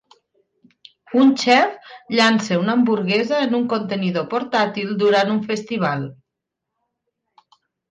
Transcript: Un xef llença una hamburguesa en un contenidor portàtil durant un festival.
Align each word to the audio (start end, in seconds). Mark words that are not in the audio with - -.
Un 1.23 1.27
xef 1.41 1.91
llença 2.19 2.57
una 2.61 2.75
hamburguesa 2.77 3.43
en 3.49 3.53
un 3.59 3.69
contenidor 3.75 4.27
portàtil 4.33 4.97
durant 5.05 5.37
un 5.37 5.45
festival. 5.53 6.11